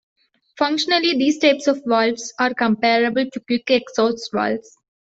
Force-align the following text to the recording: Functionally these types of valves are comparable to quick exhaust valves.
Functionally 0.57 1.13
these 1.15 1.37
types 1.37 1.67
of 1.67 1.83
valves 1.85 2.33
are 2.39 2.55
comparable 2.55 3.29
to 3.29 3.39
quick 3.41 3.69
exhaust 3.69 4.31
valves. 4.33 4.75